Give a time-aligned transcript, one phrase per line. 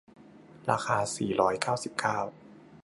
[0.69, 2.17] ราคา สี่ร้อยเก้าสิบเก้า